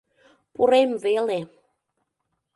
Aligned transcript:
Пурем 0.53 0.91
веле. 1.03 1.39